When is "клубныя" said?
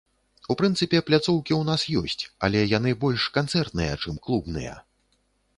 4.25-4.73